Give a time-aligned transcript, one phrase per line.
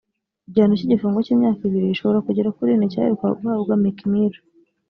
[0.47, 4.33] Igihano cy’igifungo cy’imyaka ibiri ishobora kugera kuri ine cyaherukaga guhabwa Meek Mill